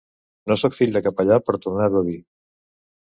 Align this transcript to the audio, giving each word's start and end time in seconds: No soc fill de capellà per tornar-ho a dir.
No 0.51 0.57
soc 0.61 0.75
fill 0.77 0.95
de 0.95 1.03
capellà 1.09 1.37
per 1.49 1.57
tornar-ho 1.67 2.01
a 2.03 2.07
dir. 2.09 2.19